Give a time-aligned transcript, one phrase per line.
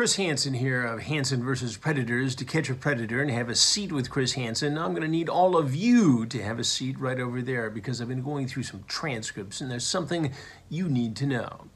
[0.00, 3.92] Chris Hansen here of Hansen versus Predators to catch a predator and have a seat
[3.92, 4.78] with Chris Hansen.
[4.78, 8.00] I'm going to need all of you to have a seat right over there because
[8.00, 10.32] I've been going through some transcripts and there's something
[10.70, 11.66] you need to know.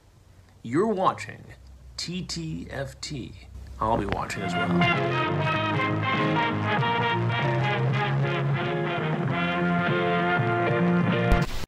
[0.63, 1.45] You're watching
[1.99, 3.35] TTFT.
[3.79, 4.69] I'll be watching as well.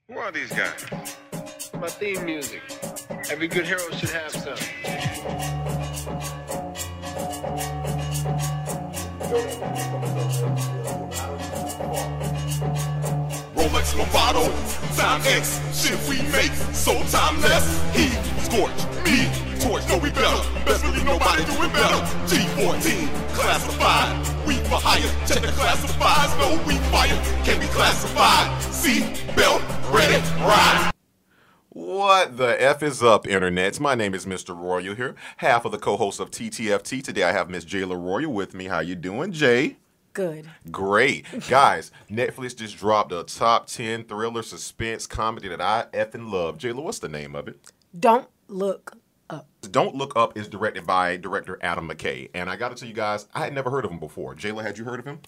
[0.09, 0.87] Who are these guys?
[1.79, 2.63] My theme music.
[3.31, 5.66] Every good hero should have some.
[13.55, 14.49] Rolex Movado,
[14.97, 17.67] Timex, shit we make, so timeless.
[17.95, 18.09] He
[18.45, 18.73] scorch,
[19.05, 19.29] me
[19.61, 20.41] torch, no we better.
[20.65, 22.01] Best believe nobody doing better.
[22.25, 25.27] G14, classified, we for hire.
[25.27, 27.21] Check the classifieds, no we fire.
[27.45, 28.63] can't be classified.
[28.73, 29.05] Seat
[29.37, 29.61] belt,
[29.91, 30.96] ready, ride.
[31.77, 33.79] What the F is up, internets?
[33.79, 34.59] My name is Mr.
[34.59, 37.05] Royal here, half of the co-host of TTFT.
[37.05, 38.65] Today I have Miss Jayla Royal with me.
[38.65, 39.77] How you doing, Jay?
[40.15, 40.49] Good.
[40.71, 41.27] Great.
[41.51, 46.57] Guys, Netflix just dropped a top 10 thriller suspense comedy that I effing love.
[46.57, 47.61] Jayla, what's the name of it?
[48.01, 48.97] Don't look
[49.29, 49.47] up.
[49.71, 52.31] Don't Look Up is directed by director Adam McKay.
[52.33, 54.35] And I got to tell you guys, I had never heard of him before.
[54.35, 55.19] Jayla, had you heard of him?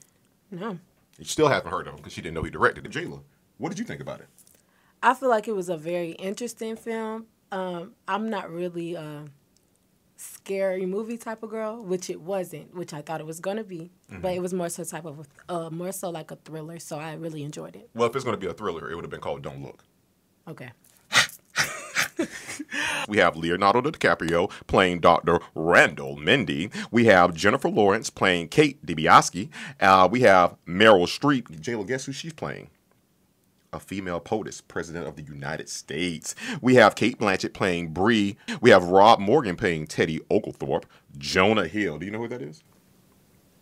[0.50, 0.78] No.
[1.18, 2.92] You still haven't heard of him because she didn't know he directed it.
[2.92, 3.20] Jayla,
[3.58, 4.28] what did you think about it?
[5.02, 7.26] I feel like it was a very interesting film.
[7.52, 9.24] Um, I'm not really a
[10.16, 13.90] scary movie type of girl, which it wasn't, which I thought it was gonna be.
[14.10, 16.78] But it was more so type of uh, more so like a thriller.
[16.78, 17.90] So I really enjoyed it.
[17.94, 19.84] Well, if it's going to be a thriller, it would have been called Don't Look.
[20.48, 20.70] Okay.
[23.08, 25.40] We have Leonardo DiCaprio playing Dr.
[25.54, 26.70] Randall Mindy.
[26.90, 29.48] We have Jennifer Lawrence playing Kate Dibiasky.
[29.80, 31.44] Uh, we have Meryl Streep.
[31.60, 32.68] Jayla, guess who she's playing?
[33.72, 36.34] A female POTUS, President of the United States.
[36.62, 38.36] We have Cate Blanchett playing Brie.
[38.62, 40.86] We have Rob Morgan playing Teddy Oglethorpe.
[41.18, 41.98] Jonah Hill.
[41.98, 42.62] Do you know who that is?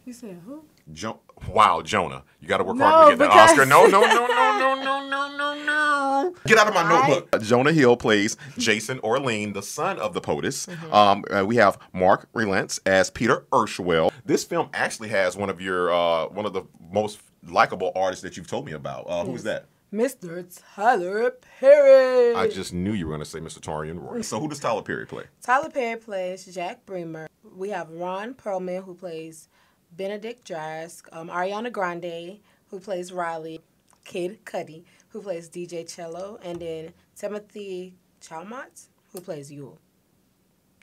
[0.04, 0.62] You said who?
[0.92, 1.18] Jo-
[1.52, 2.22] wow, Jonah.
[2.40, 3.66] You got to work No, hard to get that because- Oscar.
[3.66, 6.34] No, no, no, no, no, no, no, no, no.
[6.46, 7.42] Get out of my notebook.
[7.42, 10.68] Jonah Hill plays Jason Orlean, the son of the POTUS.
[10.68, 10.92] Mm-hmm.
[10.94, 14.12] Um, uh, we have Mark Rylance as Peter Isherwell.
[14.24, 18.36] This film actually has one of your uh, one of the most likable artists that
[18.36, 19.06] you've told me about.
[19.08, 19.66] Uh, Who's that?
[19.92, 20.44] Mr.
[20.74, 21.30] Tyler
[21.60, 22.34] Perry.
[22.34, 23.60] I just knew you were going to say Mr.
[23.60, 24.20] Torian Roy.
[24.22, 25.24] So who does Tyler Perry play?
[25.42, 27.28] Tyler Perry plays Jack Bremer.
[27.56, 29.48] We have Ron Perlman who plays
[29.96, 31.04] Benedict Drask.
[31.12, 33.60] Um, Ariana Grande who plays Riley.
[34.06, 39.78] Kid Cudi who plays DJ Chello, and then Timothée Chalamet who plays Yule.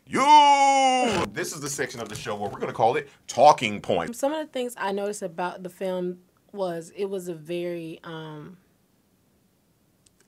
[0.06, 1.26] You.
[1.32, 4.20] This is the section of the show where we're going to call it Talking Points.
[4.20, 6.20] Some of the things I noticed about the film
[6.52, 8.58] was it was a very um,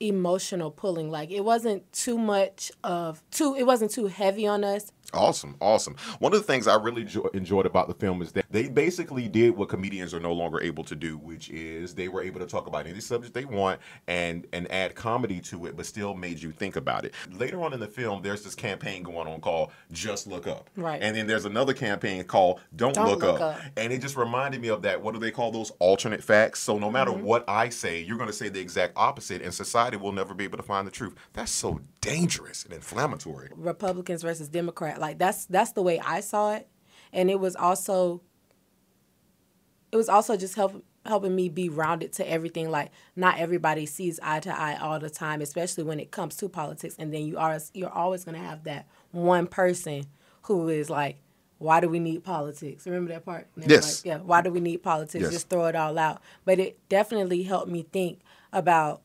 [0.00, 1.10] emotional pulling.
[1.10, 3.54] Like it wasn't too much of too.
[3.54, 4.92] It wasn't too heavy on us.
[5.12, 5.96] Awesome, awesome.
[6.18, 9.28] One of the things I really jo- enjoyed about the film is that they basically
[9.28, 12.46] did what comedians are no longer able to do, which is they were able to
[12.46, 16.40] talk about any subject they want and and add comedy to it, but still made
[16.40, 17.14] you think about it.
[17.32, 21.00] Later on in the film, there's this campaign going on called "Just Look Up," Right.
[21.02, 23.56] And then there's another campaign called "Don't, Don't Look, Look up.
[23.56, 23.60] Up.
[23.76, 25.00] and it just reminded me of that.
[25.00, 26.60] What do they call those alternate facts?
[26.60, 27.24] So no matter mm-hmm.
[27.24, 30.44] what I say, you're going to say the exact opposite, and society will never be
[30.44, 31.14] able to find the truth.
[31.32, 33.50] That's so dangerous and inflammatory.
[33.54, 35.00] Republicans versus Democrat.
[35.00, 36.68] Like that's that's the way I saw it,
[37.12, 38.22] and it was also
[39.92, 42.70] it was also just help, helping me be rounded to everything.
[42.70, 46.48] Like not everybody sees eye to eye all the time, especially when it comes to
[46.48, 46.96] politics.
[46.98, 50.06] And then you are you're always gonna have that one person
[50.42, 51.18] who is like.
[51.58, 52.84] Why do we need politics?
[52.84, 53.46] Remember that part?
[53.56, 54.04] And Yes.
[54.04, 54.22] Like, yeah.
[54.22, 55.22] Why do we need politics?
[55.22, 55.32] Yes.
[55.32, 56.20] Just throw it all out.
[56.44, 58.20] But it definitely helped me think
[58.52, 59.00] about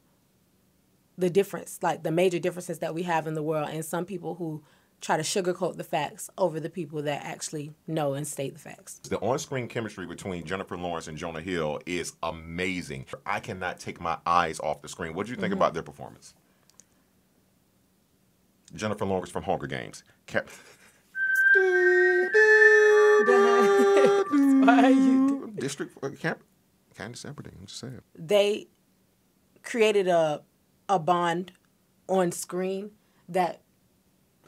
[1.18, 4.36] the difference, like the major differences that we have in the world, and some people
[4.36, 4.64] who
[5.02, 9.00] try to sugarcoat the facts over the people that actually know and state the facts.
[9.00, 13.08] The on-screen chemistry between Jennifer Lawrence and Jonah Hill is amazing.
[13.26, 15.14] I cannot take my eyes off the screen.
[15.14, 16.34] What do you think about their performance?
[18.76, 20.04] Jennifer Lawrence from Hunger Games.
[20.28, 20.50] Cap-
[25.60, 26.44] District uh, Camp.
[26.98, 27.60] Katniss Everdeen.
[27.60, 28.02] I'm just saying.
[28.16, 28.68] They
[29.64, 30.42] created a
[30.90, 31.54] a bond
[32.08, 32.92] on screen
[33.30, 33.62] that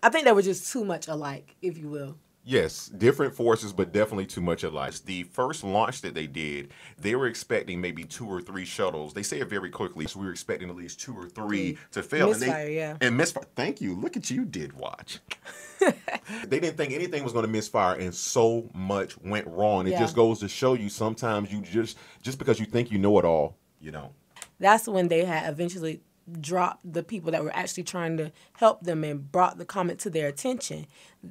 [0.03, 2.17] I think they were just too much alike, if you will.
[2.45, 4.93] Yes, different forces, but definitely too much alike.
[5.05, 9.13] The first launch that they did, they were expecting maybe two or three shuttles.
[9.13, 12.03] They say it very quickly, so we were expecting at least two or three to
[12.03, 12.31] fail.
[12.31, 12.97] and Misfire, they, yeah.
[12.99, 13.45] And misfire.
[13.55, 13.95] Thank you.
[13.95, 15.19] Look at you, did watch.
[15.79, 19.87] they didn't think anything was going to misfire, and so much went wrong.
[19.87, 19.99] It Yeah.
[19.99, 23.25] just goes to show you sometimes you just just because you think you know it
[23.25, 24.11] all, you know.
[24.59, 26.01] That's when they had eventually
[26.39, 30.09] dropped the people that were actually trying to help them and brought the comment to
[30.09, 30.87] their attention.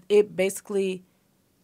[0.09, 1.05] It basically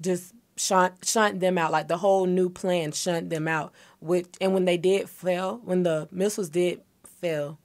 [0.00, 1.72] just shunt shunt them out.
[1.72, 3.72] Like the whole new plan shunt them out.
[4.00, 6.80] Which and when they did fail, when the missiles did
[7.20, 7.58] fail,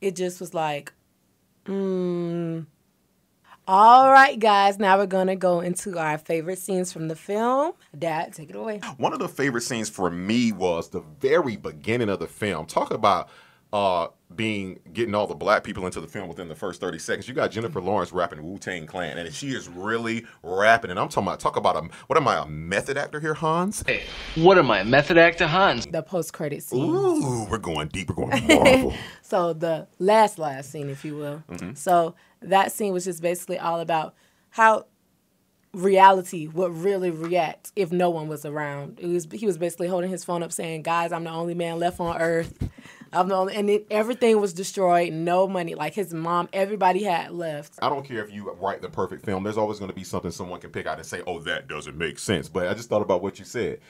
[0.00, 0.92] it just was like,
[1.66, 2.66] mm.
[3.68, 4.80] All right, guys.
[4.80, 7.72] Now we're gonna go into our favorite scenes from the film.
[7.96, 8.80] Dad, take it away.
[8.96, 12.66] One of the favorite scenes for me was the very beginning of the film.
[12.66, 13.28] Talk about
[13.72, 17.28] uh being getting all the black people into the film within the first 30 seconds.
[17.28, 20.90] You got Jennifer Lawrence rapping Wu Tang Clan, and she is really rapping.
[20.90, 23.82] And I'm talking about talk about a what am I a method actor here, Hans?
[23.86, 24.02] Hey,
[24.36, 25.86] what am I, method actor Hans?
[25.86, 26.88] The post credit scene.
[26.88, 28.08] Ooh, we're going deep.
[28.10, 28.94] We're going Marvel.
[29.22, 31.42] So the last last scene, if you will.
[31.74, 34.14] So that scene was just basically all about
[34.50, 34.86] how
[35.72, 38.98] reality would really react if no one was around.
[39.00, 41.78] It was he was basically holding his phone up saying, "Guys, I'm the only man
[41.78, 42.68] left on earth.
[43.12, 45.12] I'm the only," and it, everything was destroyed.
[45.12, 45.74] No money.
[45.74, 47.74] Like his mom, everybody had left.
[47.82, 49.42] I don't care if you write the perfect film.
[49.44, 51.96] There's always going to be something someone can pick out and say, "Oh, that doesn't
[51.96, 53.80] make sense." But I just thought about what you said.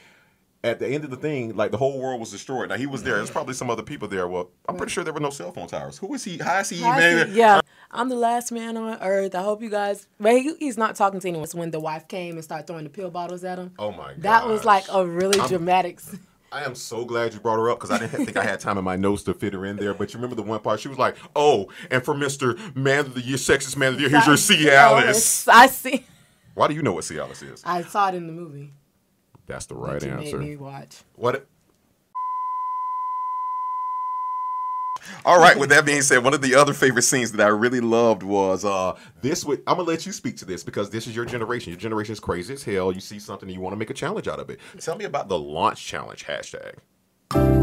[0.63, 2.69] At the end of the thing, like the whole world was destroyed.
[2.69, 3.17] Now he was there.
[3.17, 4.29] There's probably some other people there.
[4.29, 5.97] Well, I'm pretty sure there were no cell phone towers.
[5.97, 6.37] Who is he?
[6.37, 7.29] How is he even?
[7.33, 9.35] see- yeah, I'm the last man on earth.
[9.35, 10.07] I hope you guys.
[10.19, 11.45] But he, he's not talking to anyone.
[11.45, 13.73] It's when the wife came and started throwing the pill bottles at him.
[13.79, 14.23] Oh my god.
[14.23, 15.97] That was like a really dramatic.
[15.97, 16.17] s-
[16.53, 18.77] I am so glad you brought her up because I didn't think I had time
[18.77, 19.95] in my notes to fit her in there.
[19.95, 20.81] But you remember the one part?
[20.81, 24.09] She was like, "Oh, and for Mister Man of the Year, Sexist Man of the
[24.09, 26.05] Year, here's your Cialis." I see.
[26.55, 27.63] Why do you know what Cialis is?
[27.65, 28.73] I saw it in the movie.
[29.47, 30.57] That's the right answer.
[30.59, 31.03] Watch.
[31.15, 31.47] What?
[35.25, 35.59] All right.
[35.59, 38.65] With that being said, one of the other favorite scenes that I really loved was
[38.65, 39.45] uh this.
[39.45, 41.73] Would I'm gonna let you speak to this because this is your generation.
[41.73, 42.93] Your generation is crazy as hell.
[42.93, 44.61] You see something and you want to make a challenge out of it.
[44.79, 47.60] Tell me about the launch challenge hashtag.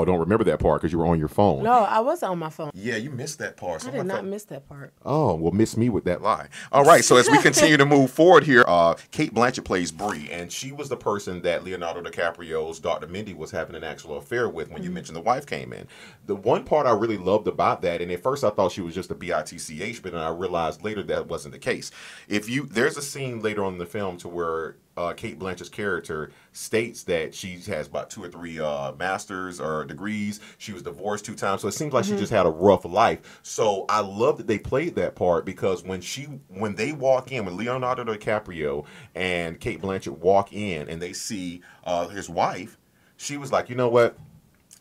[0.00, 1.62] Oh, don't remember that part because you were on your phone.
[1.62, 2.70] No, I was on my phone.
[2.74, 3.86] Yeah, you missed that part.
[3.86, 4.94] I did not fa- miss that part.
[5.04, 6.48] Oh, well, miss me with that lie.
[6.72, 10.30] All right, so as we continue to move forward here, uh, Cate Blanchett plays Brie,
[10.30, 13.08] and she was the person that Leonardo DiCaprio's Dr.
[13.08, 15.86] Mindy was having an actual affair with when you mentioned the wife came in.
[16.26, 18.94] The one part I really loved about that, and at first I thought she was
[18.94, 21.90] just a bitch, but then I realized later that wasn't the case.
[22.28, 25.68] If you, there's a scene later on in the film to where uh, Cate Blanchett's
[25.68, 30.40] character states that she has about two or three uh, masters or degrees.
[30.58, 33.40] She was divorced two times, so it seems like she just had a rough life.
[33.42, 37.44] So I love that they played that part because when she when they walk in,
[37.44, 38.84] when Leonardo DiCaprio
[39.14, 42.78] and Cate Blanchett walk in and they see uh, his wife,
[43.16, 44.18] she was like, you know what?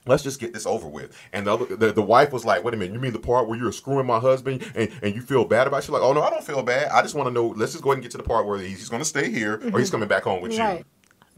[0.07, 1.15] Let's just get this over with.
[1.33, 3.47] And the, other, the the wife was like, "Wait a minute, you mean the part
[3.47, 5.81] where you're screwing my husband and, and you feel bad about?" it?
[5.83, 6.89] She's like, "Oh no, I don't feel bad.
[6.91, 7.47] I just want to know.
[7.47, 9.29] Let's just go ahead and get to the part where he's, he's going to stay
[9.29, 9.91] here or he's mm-hmm.
[9.91, 10.79] coming back home with Right.
[10.79, 10.85] you."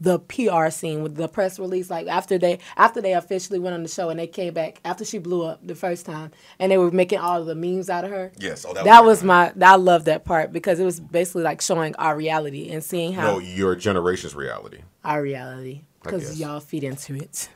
[0.00, 3.84] The PR scene with the press release, like after they after they officially went on
[3.84, 6.76] the show and they came back after she blew up the first time and they
[6.78, 8.32] were making all of the memes out of her.
[8.36, 8.66] Yes.
[8.68, 11.60] Oh, that, That was was my I love that part because it was basically like
[11.60, 14.78] showing our reality and seeing how no your generation's reality.
[15.04, 17.48] our reality because y'all feed into it.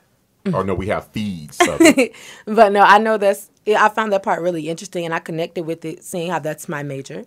[0.55, 1.59] Or no, we have feeds.
[2.47, 3.51] But no, I know that's.
[3.65, 6.69] yeah, I found that part really interesting, and I connected with it, seeing how that's
[6.69, 7.25] my major,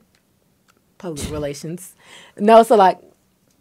[0.97, 1.95] public relations.
[2.37, 2.99] No, so like,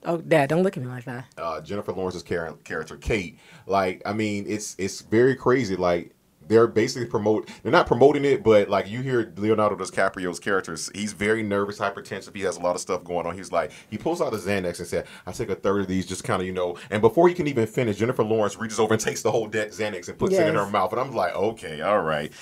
[0.05, 1.26] oh, Dad, don't look at me like that.
[1.37, 3.38] uh, Jennifer Lawrence's char- character Kate.
[3.66, 5.76] Like, I mean, it's it's very crazy.
[5.76, 6.14] Like,
[6.48, 7.48] they're basically promote.
[7.62, 10.90] They're not promoting it, but like you hear Leonardo DiCaprio's characters.
[10.94, 12.34] He's very nervous, hypertensive.
[12.34, 13.37] He has a lot of stuff going on.
[13.37, 16.06] He's like, he pulls out a Xanax and said, "I take a third of these,
[16.06, 18.94] just kind of, you know." And before he can even finish, Jennifer Lawrence reaches over
[18.94, 20.92] and takes the whole deck Xanax and puts it in her mouth.
[20.92, 22.32] And I'm like, okay, all right.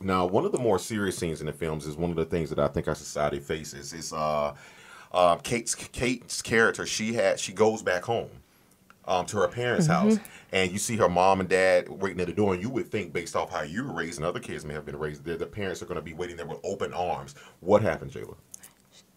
[0.00, 2.50] Now, one of the more serious scenes in the films is one of the things
[2.50, 3.94] that I think our society faces.
[3.94, 4.54] Is uh,
[5.12, 6.84] uh, Kate's Kate's character.
[6.84, 8.28] She had she goes back home
[9.06, 10.18] um, to her parents' house,
[10.52, 13.12] and you see her mom and dad waiting at the door, and you would think,
[13.12, 15.46] based off how you were raised and other kids may have been raised, that the
[15.46, 17.34] parents are going to be waiting there with open arms.
[17.60, 18.36] What happened, Jayla?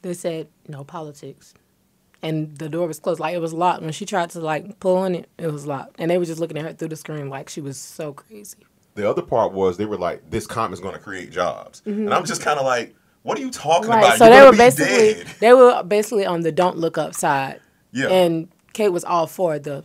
[0.01, 1.53] They said no politics,
[2.21, 3.19] and the door was closed.
[3.19, 3.81] Like it was locked.
[3.81, 6.39] When she tried to like pull on it, it was locked, and they were just
[6.39, 8.57] looking at her through the screen like she was so crazy.
[8.95, 12.13] The other part was they were like, "This comp is going to create jobs," and
[12.13, 13.99] I'm just kind of like, "What are you talking Right.
[13.99, 14.17] about?
[14.17, 17.59] So You're they were basically dead." they were basically on the don't look up side.
[17.91, 18.07] Yeah.
[18.09, 19.83] And Kate was all for the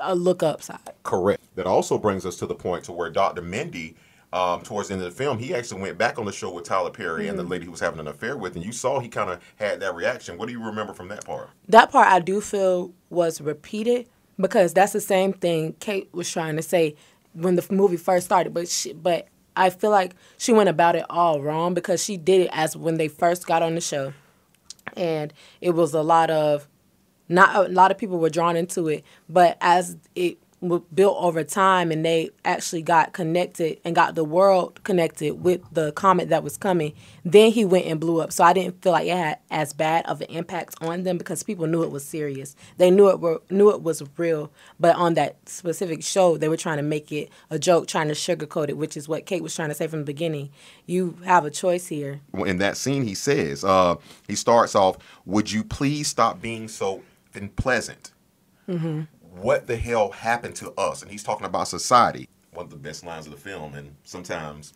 [0.00, 0.80] uh, look up side.
[1.04, 1.40] Correct.
[1.54, 3.40] That also brings us to the point to where Dr.
[3.40, 3.94] Mindy,
[4.32, 6.64] um, towards the end of the film, he actually went back on the show with
[6.64, 9.08] Tyler Perry and the lady he was having an affair with, and you saw he
[9.08, 10.38] kind of had that reaction.
[10.38, 11.50] What do you remember from that part?
[11.68, 14.08] That part I do feel was repeated
[14.40, 16.96] because that's the same thing Kate was trying to say
[17.32, 18.52] when the movie first started.
[18.52, 22.40] But she, but I feel like she went about it all wrong because she did
[22.40, 24.14] it as when they first got on the show,
[24.96, 26.66] and it was a lot of
[27.28, 29.04] not a lot of people were drawn into it.
[29.28, 30.38] But as it
[30.94, 35.92] built over time and they actually got connected and got the world connected with the
[35.92, 38.32] comet that was coming then he went and blew up.
[38.32, 41.42] So i didn't feel like it had as bad of an impact on them because
[41.42, 42.56] people knew it was serious.
[42.78, 46.56] They knew it were knew it was real but on that specific show they were
[46.56, 49.54] trying to make it a joke trying to sugarcoat it which is what kate was
[49.54, 50.50] trying to say from the beginning.
[50.86, 52.20] You have a choice here.
[52.34, 57.02] In that scene he says uh he starts off would you please stop being so
[57.36, 58.12] unpleasant
[58.68, 59.02] mm-hmm.
[59.40, 61.02] what the hell happened to us?
[61.02, 62.28] And he's talking about society.
[62.52, 64.72] One of the best lines of the film and sometimes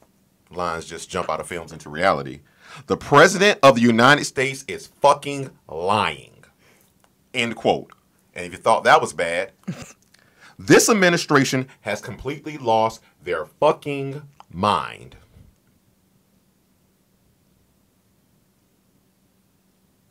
[0.50, 2.40] lines just jump out of films into reality.
[2.86, 6.44] The president of the united states is fucking lying.
[7.32, 7.92] End quote.
[8.34, 9.52] And if you thought that was bad
[10.60, 15.16] this administration has completely lost their fucking mind.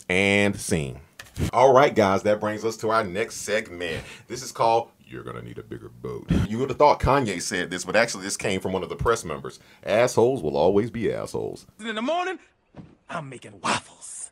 [0.10, 1.01] And scene.
[1.53, 4.03] All right, guys, that brings us to our next segment.
[4.27, 6.29] This is called You're Gonna Need a Bigger Boat.
[6.48, 8.96] You would have thought Kanye said this, but actually, this came from one of the
[8.96, 9.60] press members.
[9.84, 11.65] Assholes will always be assholes.
[11.79, 12.39] In the morning,
[13.10, 14.31] I'm making waffles.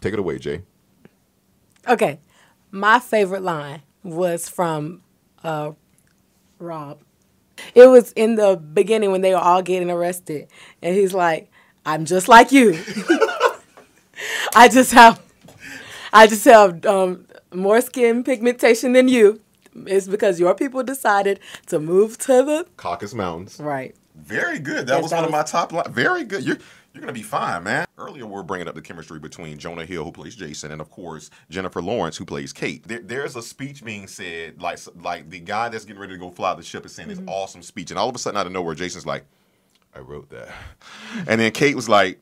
[0.00, 0.62] Take it away, Jay.
[1.88, 2.18] Okay,
[2.70, 5.02] my favorite line was from
[5.42, 5.72] uh,
[6.58, 7.00] Rob.
[7.74, 10.48] It was in the beginning when they were all getting arrested,
[10.82, 11.50] and he's like,
[11.84, 12.72] "I'm just like you.
[14.54, 15.20] I just have,
[16.14, 19.40] I just have um, more skin pigmentation than you.
[19.86, 23.60] It's because your people decided to move to the Caucasus Mountains.
[23.60, 24.88] right." Very good.
[24.88, 25.88] That Yes, was that one of my top lines.
[25.90, 26.44] Very good.
[26.44, 26.58] You're
[26.94, 27.86] you're gonna be fine, man.
[27.98, 30.90] Earlier, we were bringing up the chemistry between Jonah Hill, who plays Jason, and of
[30.90, 32.86] course Jennifer Lawrence, who plays Kate.
[32.88, 36.30] There, there's a speech being said, like like the guy that's getting ready to go
[36.30, 37.26] fly the ship is saying Mm-hmm.
[37.26, 39.26] this awesome speech, and all of a sudden, out of nowhere, Jason's like,
[39.94, 40.48] "I wrote that,"
[41.28, 42.20] and then Kate was like.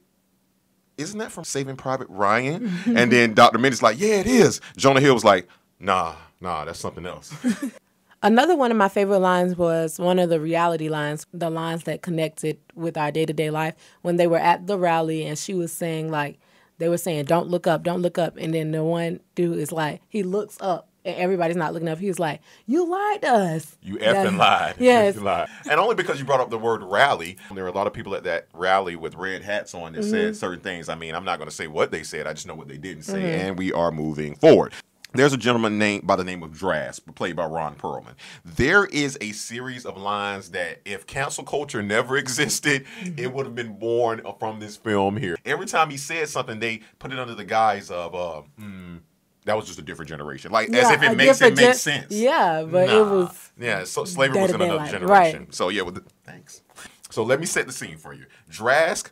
[1.02, 2.72] Isn't that from Saving Private Ryan?
[2.86, 3.58] and then Dr.
[3.58, 4.60] Mindy's like, yeah, it is.
[4.76, 7.34] Jonah Hill was like, nah, nah, that's something else.
[8.24, 12.02] Another one of my favorite lines was one of the reality lines, the lines that
[12.02, 15.54] connected with our day to day life when they were at the rally and she
[15.54, 16.38] was saying, like,
[16.78, 18.36] they were saying, don't look up, don't look up.
[18.36, 21.98] And then the one dude is like, he looks up and everybody's not looking up.
[21.98, 23.76] He's like, you lied to us.
[23.82, 24.74] You effing lied.
[24.78, 25.16] Yes.
[25.16, 25.48] You lied.
[25.70, 27.36] And only because you brought up the word rally.
[27.54, 30.10] There were a lot of people at that rally with red hats on that Mm-hmm.
[30.10, 30.88] said certain things.
[30.88, 32.26] I mean, I'm not going to say what they said.
[32.26, 33.14] I just know what they didn't say.
[33.22, 33.40] Mm-hmm.
[33.46, 34.72] And we are moving forward.
[35.14, 38.14] There's a gentleman named by the name of Drask, played by Ron Perlman.
[38.46, 43.18] There is a series of lines that, if cancel culture never existed, Mm-hmm.
[43.18, 45.36] it would have been born from this film here.
[45.44, 48.96] Every time he said something, they put it under the guise of, uh, hmm,
[49.44, 50.52] that was just a different generation.
[50.52, 52.12] Like, as if it makes it different make sense.
[52.12, 55.38] Yeah, but it was Yeah, so slavery was in another life, generation.
[55.40, 55.54] right.
[55.54, 56.62] So yeah, with the, thanks.
[57.10, 58.26] So let me set the scene for you.
[58.50, 59.10] Drask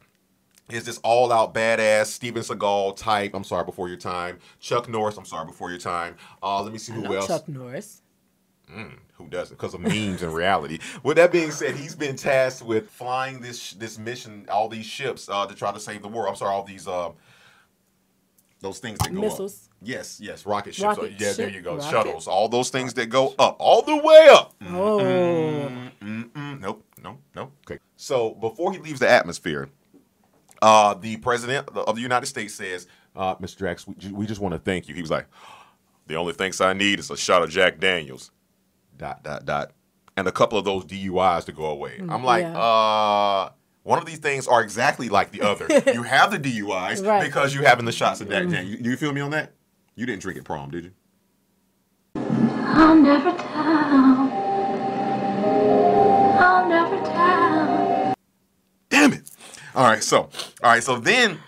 [0.71, 3.35] is this all-out badass Steven Seagal type.
[3.35, 4.39] I'm sorry before your time.
[4.61, 5.17] Chuck Norris.
[5.17, 6.15] I'm sorry before your time.
[6.43, 7.27] Uh, let me see who else.
[7.27, 8.03] Chuck Norris.
[9.15, 9.57] Who doesn't?
[9.57, 10.79] Because of memes and reality.
[11.03, 15.29] With that being said, he's been tasked with flying this this mission, all these ships
[15.29, 16.29] uh, to try to save the world.
[16.29, 17.11] I'm sorry, all these uh,
[18.61, 19.69] those things that go Missiles.
[19.71, 19.76] up.
[19.83, 20.85] Yes, yes, rocket ships.
[20.85, 21.76] Rocket Uh, yeah, there you go.
[21.76, 21.90] rocket.
[21.90, 24.55] Shuttles, all those things that go up, all the way up.
[24.69, 25.71] Oh.
[26.02, 27.52] Mm, nope, no, no.
[27.67, 27.79] Okay.
[27.97, 29.69] So before he leaves the atmosphere,
[30.62, 32.87] uh, the president of the United States says,
[33.17, 33.59] uh, "Mr.
[33.59, 35.26] Drask, we, we just want to thank you." He was like,
[36.07, 38.31] "The only thanks I need is a shot of Jack Daniels."
[38.97, 39.73] Dot dot dot,
[40.19, 41.99] and a couple of those DUIs to go away.
[42.07, 42.59] I'm like, yeah.
[42.59, 43.50] uh.
[43.83, 45.67] One of these things are exactly like the other.
[45.93, 47.25] you have the DUIs Right.
[47.25, 48.33] because you having the shots of mm.
[48.33, 48.81] Jack Daniels.
[48.81, 49.53] You, you feel me on that?
[49.95, 50.93] You didn't drink at prom, did you?
[52.17, 54.31] I'll never tell.
[56.39, 58.15] I'll never tell.
[58.89, 59.31] Damn it.
[59.75, 60.19] All right, so
[60.63, 61.39] all right, so then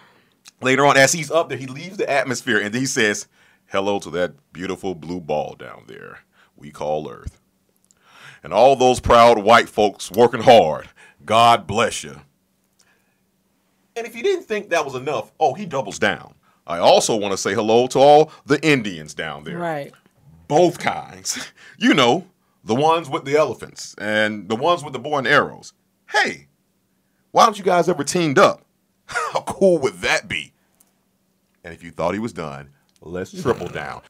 [0.61, 3.27] later on, as he's up there, he leaves the atmosphere and he says,
[3.67, 6.21] Hello to that beautiful blue ball down there
[6.63, 7.41] we call Earth.
[8.43, 10.89] And all those proud white folks working hard.
[11.25, 12.17] God bless you.
[13.97, 16.35] And if you didn't think that was enough, oh, he doubles down.
[16.67, 19.93] I also want to say hello to all the Indians down there Right.
[20.49, 21.49] both kinds.
[21.79, 22.27] You know,
[22.65, 25.73] the ones with the elephants and the ones with the bow and arrows.
[26.09, 26.47] Hey,
[27.33, 28.65] why don't you guys ever teamed up?
[29.07, 30.53] How cool would that be?
[31.65, 34.03] And if you thought he was done, let's triple down.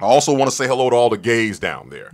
[0.00, 2.12] I also want to say hello to all the gays down there.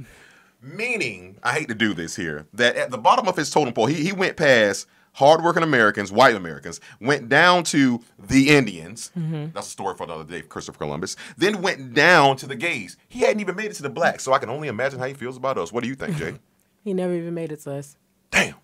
[0.63, 3.87] Meaning, I hate to do this here, that at the bottom of his totem pole,
[3.87, 9.11] he, he went past hardworking Americans, white Americans, went down to the Indians.
[9.17, 11.17] That's a story for another day, Christopher Columbus.
[11.37, 12.97] Then went down to the gays.
[13.09, 15.15] He hadn't even made it to the blacks, so I can only imagine how he
[15.15, 15.73] feels about us.
[15.73, 16.35] What do you think, Jay?
[16.85, 17.97] He never even made it to us.
[18.33, 18.55] Damn.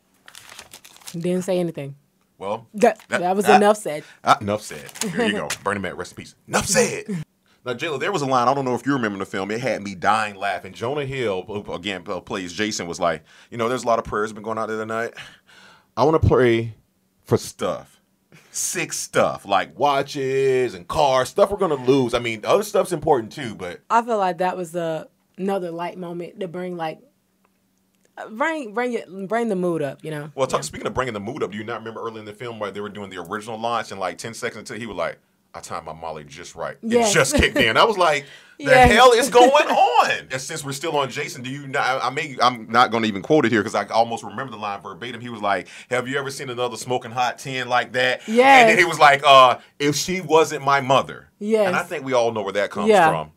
[1.13, 1.95] Didn't say anything.
[2.37, 4.03] Well, That, That- that was that- enough said.
[4.25, 4.91] Ah, enough said.
[5.13, 5.49] Here you go.
[5.63, 6.35] Burning Man, rest in peace.
[6.49, 7.05] Enough said.
[7.65, 8.49] Now, Jayla, there was a line.
[8.49, 9.51] I don't know if you remember the film.
[9.51, 10.73] It had me dying laughing.
[10.73, 14.05] Jonah Hill, who again uh, plays Jason, was like, you know, there's a lot of
[14.05, 15.15] prayers been going out there tonight.
[15.97, 16.75] I want to pray
[17.25, 18.01] for stuff,
[18.53, 22.15] sick stuff like watches and cars, stuff we're gonna lose.
[22.15, 25.99] I mean, other stuff's important too, but I feel like that was a, another light
[25.99, 27.01] moment to bring like
[28.31, 30.31] bring bring it bring the mood up, you know.
[30.35, 32.33] well, talk, speaking of bringing the mood up, do you not remember early in the
[32.33, 34.97] film where they were doing the original launch and like ten seconds until he was
[34.97, 35.19] like,
[35.55, 36.77] "I timed my Molly just right.
[36.83, 37.11] Yes.
[37.11, 38.27] It just kicked in." I was like,
[38.59, 38.93] "The Yes.
[38.93, 41.67] hell is going on?" And since we're still on Jason, do you?
[41.67, 42.37] Not, I may.
[42.41, 45.21] I'm not going to even quote it here because I almost remember the line verbatim.
[45.21, 48.59] He was like, "Have you ever seen another smoking hot ten like that?" Yeah.
[48.61, 51.67] And then he was like, "Uh, if she wasn't my mother." Yes.
[51.67, 53.09] And I think we all know where that comes Yeah.
[53.11, 53.33] from.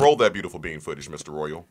[0.00, 1.32] Roll that beautiful bean footage, Mr.
[1.32, 1.66] Royal.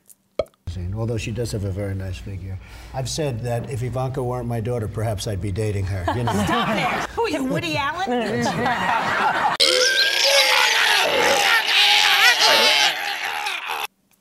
[0.96, 2.58] Although she does have a very nice figure.
[2.94, 6.06] I've said that if Ivanka weren't my daughter, perhaps I'd be dating her.
[6.16, 6.32] You know.
[7.16, 8.46] Who are you, Woody Allen?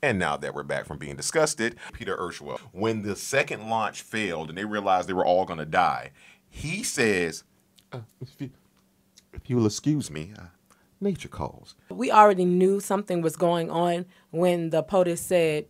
[0.02, 4.48] And now that we're back from being disgusted, Peter Isherwell, when the second launch failed
[4.48, 6.12] and they realized they were all going to die,
[6.48, 7.44] he says,
[7.92, 8.50] uh, if, you,
[9.34, 10.44] if you'll excuse me, uh,
[11.00, 11.74] nature calls.
[11.90, 15.66] We already knew something was going on when the POTUS said,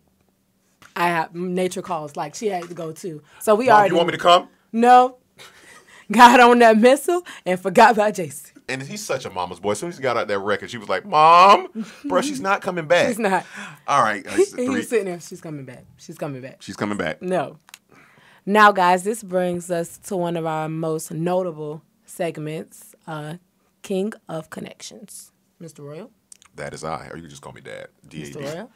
[0.95, 3.21] "I have nature calls." Like she had to go too.
[3.39, 4.49] So we Mom, already you want me to come?
[4.71, 5.17] no.
[6.11, 8.51] Got on that missile and forgot about Jason.
[8.67, 9.71] And he's such a mama's boy.
[9.71, 11.67] As soon as he got out that record, she was like, Mom,
[12.05, 13.07] bro, she's not coming back.
[13.07, 13.45] She's not.
[13.87, 14.25] All right.
[14.27, 15.19] uh, He was sitting there.
[15.21, 15.85] She's coming back.
[15.97, 16.61] She's coming back.
[16.61, 17.21] she's coming back.
[17.21, 17.59] No.
[18.45, 23.35] Now, guys, this brings us to one of our most notable segments, uh,
[23.81, 25.31] King of Connections.
[25.61, 25.79] Mr.
[25.79, 26.11] Royal?
[26.55, 27.07] That is I.
[27.07, 27.87] Or you can just call me Dad.
[28.05, 28.09] Mr.
[28.09, 28.39] D-A-D.
[28.39, 28.71] Royal?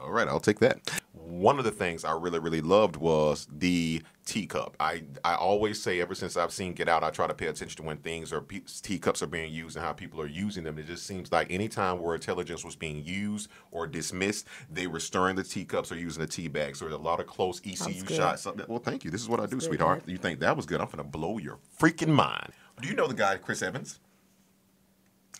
[0.00, 0.97] All right, I'll take that.
[1.12, 4.76] One of the things I really, really loved was the teacup.
[4.78, 7.76] I I always say ever since I've seen Get Out, I try to pay attention
[7.78, 10.78] to when things or pe- teacups are being used and how people are using them.
[10.78, 15.34] It just seems like anytime where intelligence was being used or dismissed, they were stirring
[15.34, 16.78] the teacups or using the tea bags.
[16.78, 18.46] So there's a lot of close ECU shots.
[18.68, 19.10] Well, thank you.
[19.10, 20.02] This is what I do, sweetheart.
[20.06, 20.80] You think that was good?
[20.80, 22.52] I'm gonna blow your freaking mind.
[22.80, 23.98] Do you know the guy Chris Evans?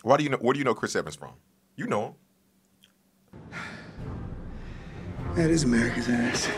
[0.01, 0.37] Why do you know?
[0.37, 1.33] Where do you know Chris Evans from?
[1.75, 2.13] You know him.
[5.35, 6.49] That is America's ass.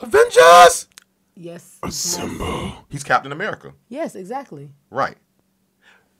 [0.00, 0.88] Avengers.
[1.36, 1.78] Yes.
[1.82, 2.72] Assemble.
[2.88, 3.74] He's Captain America.
[3.88, 4.70] Yes, exactly.
[4.90, 5.16] Right.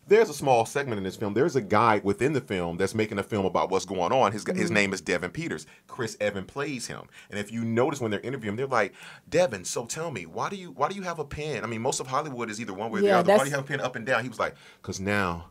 [0.06, 1.34] There's a small segment in this film.
[1.34, 4.32] There's a guy within the film that's making a film about what's going on.
[4.32, 4.74] His his mm-hmm.
[4.74, 5.66] name is Devin Peters.
[5.86, 7.02] Chris Evan plays him.
[7.30, 8.92] And if you notice when they're interviewing him, they're like,
[9.28, 11.62] "Devin, so tell me, why do you why do you have a pen?
[11.62, 13.38] I mean, most of Hollywood is either one way or Yeah, the other.
[13.38, 15.50] Why do you have a pen up and down?" He was like, "Cause now."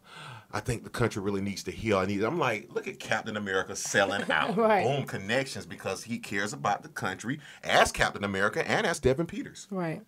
[0.51, 1.99] I think the country really needs to heal.
[1.99, 2.23] I need.
[2.23, 4.57] I'm like, look at Captain America selling out.
[4.57, 4.83] Right.
[4.83, 9.67] Boom connections because he cares about the country as Captain America and as Devin Peters
[9.69, 10.01] Right.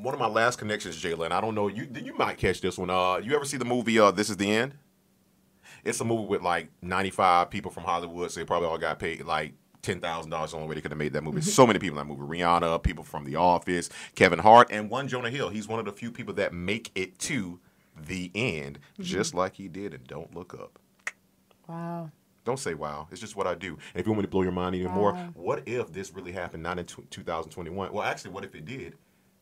[0.00, 1.88] one of my last connections, Jayla, and I don't know you.
[1.92, 2.88] You might catch this one.
[2.90, 3.98] Uh, you ever see the movie?
[3.98, 4.74] Uh, this is the end.
[5.84, 8.98] It's a movie with like ninety five people from Hollywood, so they probably all got
[8.98, 10.50] paid like ten thousand dollars.
[10.52, 11.40] The only way they could have made that movie.
[11.40, 15.08] so many people in that movie: Rihanna, people from The Office, Kevin Hart, and one
[15.08, 15.48] Jonah Hill.
[15.48, 17.58] He's one of the few people that make it to
[18.06, 19.94] the end, just like he did.
[19.94, 20.78] And don't look up.
[21.68, 22.10] Wow.
[22.44, 23.08] Don't say wow.
[23.10, 23.72] It's just what I do.
[23.92, 26.32] And if you want me to blow your mind even more, what if this really
[26.32, 27.92] happened not in tw 2021?
[27.92, 28.94] Well, actually, what if it did?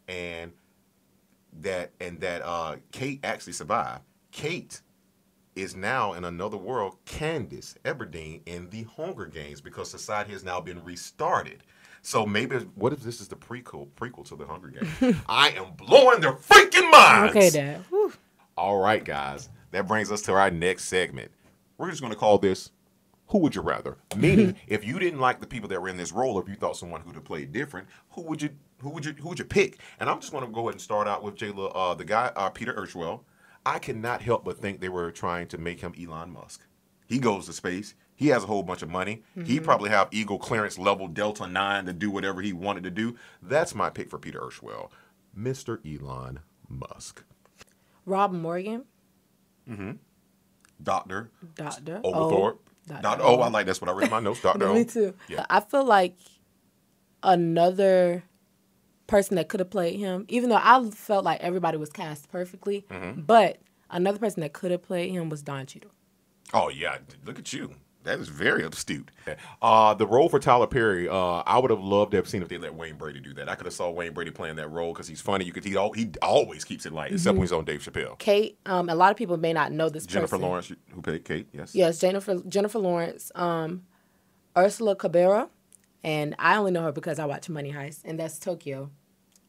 [0.09, 0.53] And
[1.61, 4.03] that and that uh, Kate actually survived.
[4.33, 4.81] Kate
[5.55, 6.97] is now in another world.
[7.07, 11.63] Katniss Everdeen in the Hunger Games because society has now been restarted.
[12.03, 15.17] So maybe what if this is the prequel prequel to the Hunger Games?
[15.29, 17.31] I am blowing their freaking minds.
[17.31, 17.85] Okay, Dad.
[18.57, 19.51] All right, guys.
[19.73, 21.31] That brings us to our next segment.
[21.77, 22.71] We're just going to call this
[23.29, 23.99] Who Would You Rather?
[24.17, 26.55] Meaning, if you didn't like the people that were in this role, or if you
[26.55, 29.45] thought someone who'd have played different, who would you who would you who would you
[29.45, 29.79] pick?
[30.01, 32.33] And I'm just going to go ahead and start out with Jayla, uh, the guy
[32.35, 33.21] uh, Peter Isherwell.
[33.67, 36.63] I cannot help but think they were trying to make him Elon Musk.
[37.07, 37.95] He goes to space.
[38.15, 39.23] He has a whole bunch of money.
[39.45, 43.17] He probably have Eagle clearance level Delta 9 to do whatever he wanted to do.
[43.43, 44.89] That's my pick for Peter Isherwell.
[45.39, 45.79] Mr.
[45.85, 47.25] Elon Musk.
[48.07, 48.85] Rob Morgan,
[50.83, 52.61] Doctor Doctor Oglethorpe.
[52.87, 53.03] Dr.
[53.03, 53.23] Dr.
[53.25, 54.41] Oh, I like that's what I read in my notes.
[54.41, 54.69] Dr.
[54.73, 55.15] Me too.
[55.29, 55.45] Yeah.
[55.51, 56.17] I feel like
[57.23, 58.23] another
[59.07, 62.85] person that could have played him, even though I felt like everybody was cast perfectly,
[62.91, 63.23] Mm-hmm.
[63.23, 63.59] but
[63.91, 65.91] another person that could have played him was Don Cheadle.
[66.55, 67.73] Oh yeah, look at you.
[68.07, 69.11] That is very astute.
[69.61, 72.49] Uh, the role for Tyler Perry, uh, I would have loved to have seen if
[72.49, 73.49] they let Wayne Brady do that.
[73.49, 75.45] I could have saw Wayne Brady playing that role because he's funny.
[75.45, 78.17] You could he, al- he always keeps it light, except when he's on Dave Chappelle.
[78.19, 80.49] Kate, um, a lot of people may not know this Jennifer person.
[80.49, 81.75] Lawrence, who played Kate, yes.
[81.75, 83.83] Yes, Jennifer Jennifer Lawrence, um,
[84.55, 85.49] Úrsula Corberó,
[86.05, 88.91] and I only know her because I watch Money Heist, and that's Tokyo.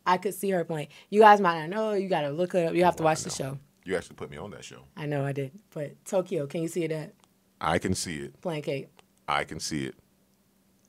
[0.04, 0.88] I could see her playing.
[1.12, 1.94] You guys might not know.
[1.94, 2.74] You got to look it up.
[2.74, 3.60] You have to watch the show.
[3.84, 4.80] You actually put me on that show.
[4.96, 5.52] I know I did.
[5.74, 7.14] But Tokyo, can you see that
[7.60, 8.40] I can see it.
[8.42, 8.90] playing Kate?
[9.28, 9.96] I can see it.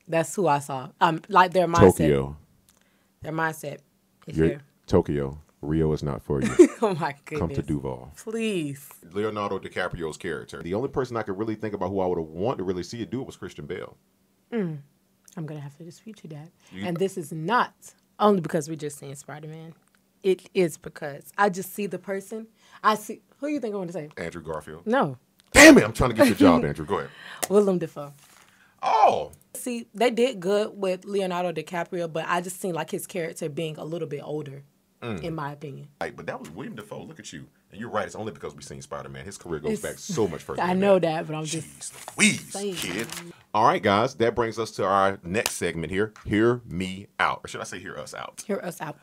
[0.07, 0.89] That's who I saw.
[0.99, 1.97] Um, like their mindset.
[1.97, 2.37] Tokyo.
[3.21, 3.79] Their mindset.
[4.27, 5.39] If You're, you're, Tokyo.
[5.61, 6.49] Rio is not for you.
[6.81, 7.39] oh my goodness.
[7.39, 8.13] Come to Duval.
[8.15, 8.87] Please.
[9.11, 10.63] Leonardo DiCaprio's character.
[10.63, 12.83] The only person I could really think about who I would have wanted to really
[12.83, 13.97] see it do it was Christian Bale.
[14.53, 14.79] Mm.
[15.35, 16.49] I'm gonna have to dispute you that.
[16.71, 17.73] You- and this is not
[18.19, 19.73] only because we just seen Spider Man.
[20.23, 22.47] It is because I just see the person.
[22.83, 24.09] I see who you think I want to say?
[24.17, 24.85] Andrew Garfield.
[24.85, 25.17] No.
[25.69, 25.83] Damn it!
[25.85, 26.85] I'm trying to get your job, Andrew.
[26.85, 27.09] Go ahead.
[27.49, 28.13] Willem Dafoe.
[28.81, 29.31] Oh.
[29.55, 33.77] See, they did good with Leonardo DiCaprio, but I just seen like his character being
[33.77, 34.63] a little bit older,
[35.01, 35.23] Mm.
[35.23, 35.87] in my opinion.
[36.01, 37.03] Right, but that was Willem Dafoe.
[37.03, 37.45] Look at you.
[37.71, 38.05] And you're right.
[38.05, 39.23] It's only because we've seen Spider Man.
[39.25, 40.61] His career goes It's- back so much further.
[40.63, 42.75] I know that, but I'm just Please, saying.
[42.75, 43.07] kid.
[43.53, 44.15] All right, guys.
[44.15, 46.13] That brings us to our next segment here.
[46.25, 47.41] Hear me out.
[47.43, 48.43] Or should I say, hear us out?
[48.47, 48.97] Hear us out.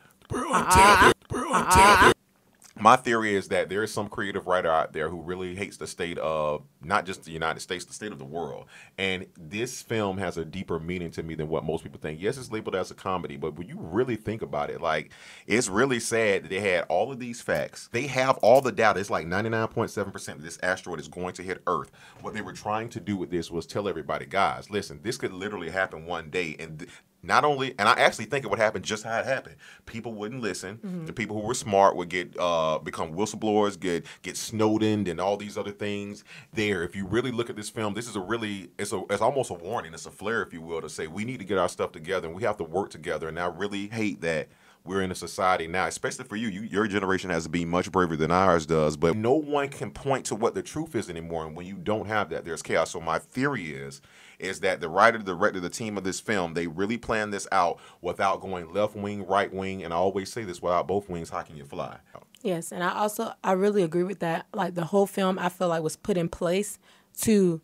[2.79, 5.87] My theory is that there is some creative writer out there who really hates the
[5.87, 8.67] state of not just the United States, the state of the world.
[8.99, 12.21] And this film has a deeper meaning to me than what most people think.
[12.21, 15.13] Yes, it's labeled as a comedy, but when you really think about it, like
[15.47, 17.89] it's really sad that they had all of these facts.
[17.93, 19.01] They have all the data.
[19.01, 21.93] It's like 99.7% that this asteroid is going to hit Earth.
[22.23, 25.33] What they were trying to do with this was tell everybody, guys, listen, this could
[25.33, 26.57] literally happen one day.
[26.59, 26.91] And th-
[27.23, 29.57] not only, and I actually think it would happen just how it happened.
[29.85, 30.79] People wouldn't listen.
[30.79, 31.07] Mhm.
[31.07, 35.37] The people who were smart would get uh, become whistleblowers, get get Snowden, and all
[35.37, 36.25] these other things.
[36.53, 39.23] There, if you really look at this film, this is a really it's a it's
[39.23, 39.95] almost a warning.
[39.95, 42.29] It's a flare, if you will, to say we need to get our stuff together
[42.29, 43.29] and we have to work together.
[43.29, 44.49] And I really hate that
[44.87, 47.91] we're in a society now, especially for you, you your generation has to be much
[47.91, 48.97] braver than ours does.
[48.97, 51.47] But no one can point to what the truth is anymore.
[51.47, 52.91] And when you don't have that, there's chaos.
[52.91, 54.01] So my theory is
[54.39, 57.49] is that the writer, the director, the team of this film, they really planned this
[57.53, 61.31] out without going left wing, right wing, and I always say this: without both wings,
[61.31, 61.99] how can you fly?
[62.43, 64.47] Yes, and I also I really agree with that.
[64.53, 66.79] Like the whole film, I feel like was put in place
[67.23, 67.61] to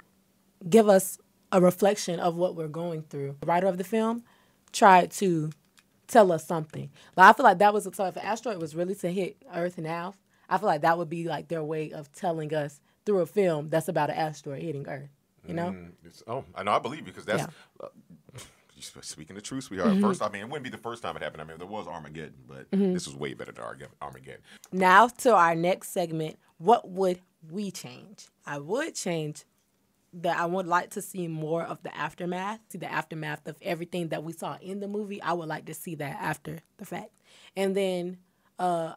[0.69, 1.19] give us
[1.51, 3.37] a reflection of what we're going through.
[3.41, 4.25] The writer of the film
[4.73, 5.51] tried to
[6.13, 6.91] tell us something.
[7.17, 9.79] Like I feel like that was so if an asteroid was really to hit Earth
[9.79, 10.15] now,
[10.49, 13.69] I feel like that would be like their way of telling us through a film
[13.69, 15.11] that's about an asteroid hitting Earth.
[15.47, 15.71] You know?
[15.71, 16.73] Mm, it's- oh, I know.
[16.73, 17.47] I believe you because that's.
[17.83, 17.89] Uh,
[19.01, 19.93] Speaking the truth, sweetheart.
[19.93, 20.01] Mhm.
[20.01, 21.41] First, I mean, it wouldn't be the first time it happened.
[21.41, 22.93] I mean, there was Armageddon, but Mhm.
[22.95, 24.41] this was way better than Armageddon.
[24.73, 26.37] Now to our next segment.
[26.59, 28.27] What would we change?
[28.45, 29.45] I would change
[30.15, 34.09] that I would like to see more of the aftermath, see the aftermath of everything
[34.09, 35.23] that we saw in the movie.
[35.23, 37.11] I would like to see that after the fact.
[37.57, 38.19] And then
[38.59, 38.95] uh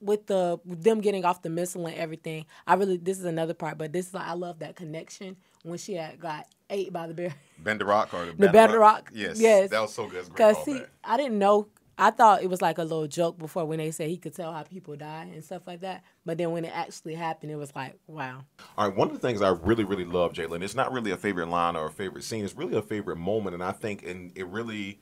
[0.00, 3.54] with the with them getting off the missile and everything, I really this is another
[3.54, 7.06] part, but this is like I love that connection when she had got ate by
[7.06, 7.34] the bear.
[7.58, 9.10] Bender Rock or The Better Rock.
[9.14, 9.70] Yes, Yes.
[9.70, 10.18] that was so good.
[10.18, 10.64] That's a great Cause callback.
[10.64, 11.68] see, I didn't know.
[11.98, 14.52] I thought it was like a little joke before when they said he could tell
[14.52, 16.02] how people die and stuff like that.
[16.26, 18.44] But then when it actually happened, it was like, wow.
[18.76, 21.16] All right, one of the things I really, really love, Jalen, it's not really a
[21.16, 22.44] favorite line or a favorite scene.
[22.44, 25.00] It's really a favorite moment, and I think, and it really,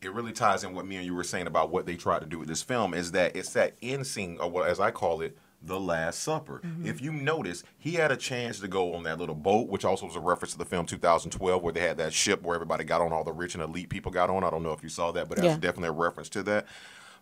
[0.00, 2.26] it really ties in what me and you were saying about what they tried to
[2.26, 2.94] do with this film.
[2.94, 6.60] Is that it's that end scene, or what, as I call it, the Last Supper.
[6.64, 6.84] Mhm.
[6.86, 10.06] If you notice, he had a chance to go on that little boat, which also
[10.06, 13.00] was a reference to the film 2012, where they had that ship where everybody got
[13.00, 14.42] on, all the rich and elite people got on.
[14.44, 15.54] I don't know if you saw that, but that's Yeah.
[15.56, 16.66] definitely a reference to that.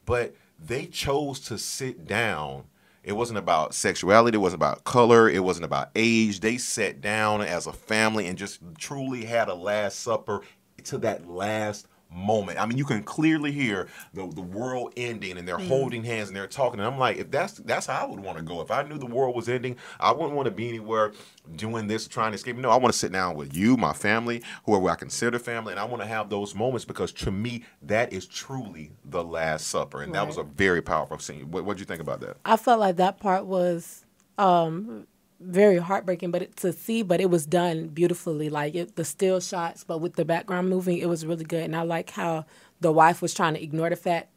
[0.07, 2.65] But they chose to sit down.
[3.03, 4.37] It wasn't about sexuality.
[4.37, 5.29] It wasn't about color.
[5.29, 6.41] It wasn't about age.
[6.41, 10.43] They sat down as a family and just truly had a last supper
[10.85, 12.61] to that last moment.
[12.61, 15.69] I mean, you can clearly hear the, the world ending and they're Mhm.
[15.69, 16.81] holding hands and they're talking.
[16.81, 18.61] And I'm like, if that's that's how I would want to go.
[18.61, 21.13] If I knew the world was ending, I wouldn't want to be anywhere
[21.57, 22.57] doing this, trying to escape.
[22.57, 25.81] No, I want to sit down with you, my family, whoever I consider family, and
[25.81, 30.03] I want to have those moments because to me, that is truly the Last Supper.
[30.03, 31.51] And that was a very powerful scene.
[31.51, 32.37] What what do you think about that?
[32.45, 34.05] I felt like that part was
[34.39, 35.07] um,
[35.41, 38.49] very heartbreaking, but it, to see, but it was done beautifully.
[38.51, 41.65] Like it, the still shots, but with the background moving, it was really good.
[41.65, 42.45] And I like how
[42.81, 44.29] the wife was trying to ignore the fact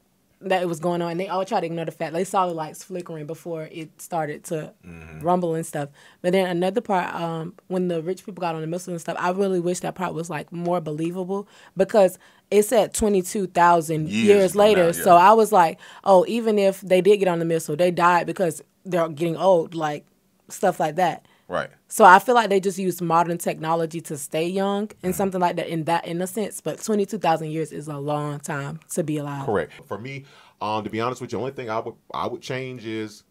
[0.42, 2.46] that it was going on, and they all tried to ignore the fact they saw
[2.48, 4.74] the lights flickering before it started to
[5.22, 5.88] rumble and stuff.
[6.22, 9.16] But then another part, um, when the rich people got on the missile and stuff,
[9.18, 12.20] I really wish that part was like more believable because
[12.52, 14.88] it said twenty two thousand Years years later.
[14.88, 15.16] now, So.
[15.16, 18.62] I was like, oh, even if they did get on the missile, they died because
[18.84, 20.06] they're getting old, like
[20.50, 21.28] stuff like that.
[21.48, 21.70] Right.
[21.88, 25.06] So I feel like they just use modern technology to stay young Mm-hmm.
[25.06, 26.62] and something like that in that in a sense.
[26.62, 29.46] But twenty two thousand years is a long time to be alive.
[29.46, 29.74] Correct.
[29.86, 30.26] For me,
[30.62, 33.24] um, to be honest with you, the only thing I would I would change is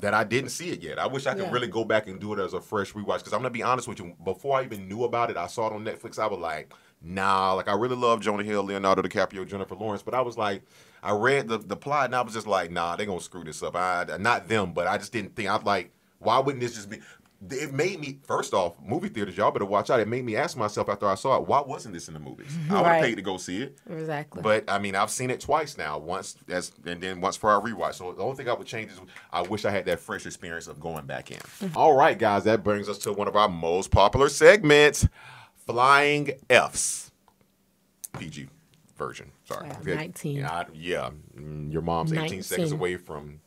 [0.00, 0.98] that I didn't see it yet.
[0.98, 1.52] I wish I could Yeah.
[1.52, 3.18] really go back and do it as a fresh rewatch.
[3.18, 5.68] Because I'm gonna be honest with you, before I even knew about it, I saw
[5.68, 6.18] it on Netflix.
[6.18, 10.14] I was like, nah, like I really love Jonah Hill, Leonardo DiCaprio, Jennifer Lawrence, but
[10.14, 10.62] I was like,
[11.02, 13.62] I read the, the plot and I was just like, nah, they're gonna screw this
[13.62, 13.76] up.
[13.76, 16.90] I not them, but I just didn't think I was like, why wouldn't this just
[16.90, 16.98] be
[17.50, 20.00] it made me first off movie theaters y'all better watch out.
[20.00, 22.46] It made me ask myself after i saw it why wasn't this in the movies?
[22.70, 23.02] I would have Right.
[23.02, 23.78] paid to go see it.
[23.90, 24.42] Exactly.
[24.42, 27.60] but i mean i've seen it twice now once as and then once for our
[27.60, 27.94] rewatch.
[27.94, 29.00] So the only thing i would change is
[29.32, 31.38] i wish i had that fresh experience of going back in.
[31.76, 35.06] All right guys that brings us to one of our most popular segments
[35.66, 37.10] flying f's.
[38.18, 38.48] Pg
[38.96, 39.68] version sorry.
[39.68, 39.94] Wow, Okay.
[39.96, 40.36] 19.
[40.36, 41.10] yeah, I- yeah.
[41.36, 43.40] Mm, your mom's 18 seconds away from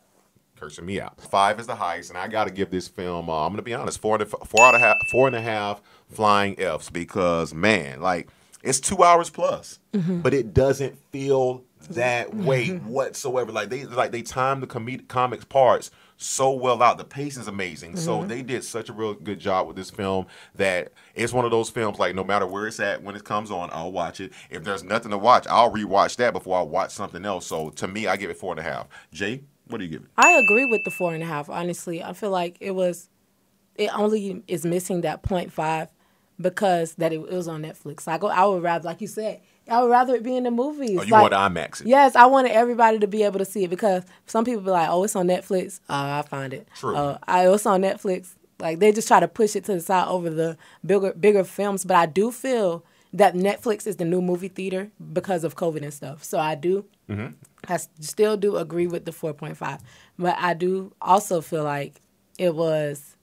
[0.60, 1.20] cursing me out.
[1.22, 3.30] Five is the highest, and I got to give this film.
[3.30, 5.42] Uh, I'm gonna be honest, four and a, four out of half, four and a
[5.42, 8.30] half flying Fs because man, like
[8.64, 10.20] it's two hours plus, Mm-hmm.
[10.22, 13.52] but it doesn't feel that way whatsoever.
[13.52, 16.98] Like they like they timed the comedic comics parts so well out.
[16.98, 17.96] The pace is amazing.
[17.96, 18.28] So Mm-hmm.
[18.28, 21.70] they did such a real good job with this film that it's one of those
[21.70, 24.34] films like no matter where it's at when it comes on, I'll watch it.
[24.50, 27.46] If there's nothing to watch, I'll rewatch that before I watch something else.
[27.46, 28.88] So to me, I give it four and a half.
[29.14, 30.10] Jay, what do you give it?
[30.18, 31.50] I agree with the four and a half.
[31.50, 33.10] Honestly, I feel like it was,
[33.76, 35.90] it only is missing that point five
[36.40, 38.08] because that it, it was on Netflix.
[38.08, 40.52] I go I would rather, like you said, I would rather it be in the
[40.52, 40.98] movies.
[41.00, 41.88] Oh, you like, want IMAX it?
[41.88, 44.90] Yes, I wanted everybody to be able to see it because some people be like,
[44.90, 46.68] "Oh, it's on Netflix." Oh, I find it.
[46.76, 46.96] True.
[46.96, 48.36] Uh, I it's on Netflix.
[48.60, 51.84] Like they just try to push it to the side over the bigger bigger films.
[51.86, 55.94] But I do feel that Netflix is the new movie theater because of COVID and
[55.94, 56.24] stuff.
[56.24, 56.86] So I do.
[57.10, 57.34] Mm-hmm.
[57.68, 59.82] I still do agree with the four point five,
[60.18, 62.02] but I do also feel like
[62.38, 63.18] it was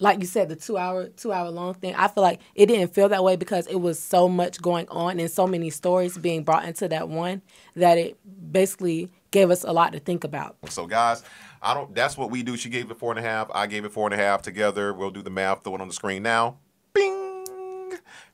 [0.00, 2.94] like you said, the two hour two hour long thing, I feel like it didn't
[2.94, 6.42] feel that way because it was so much going on and so many stories being
[6.42, 7.42] brought into that one
[7.76, 8.18] that it
[8.52, 10.56] basically gave us a lot to think about.
[10.68, 11.22] So guys,
[11.62, 11.94] I don't.
[11.94, 12.56] That's what we do.
[12.56, 13.50] She gave it four and a half.
[13.54, 14.42] I gave it four and a half.
[14.42, 15.64] Together, we'll do the math.
[15.64, 16.58] Throw it on the screen now.
[16.92, 17.23] Bing.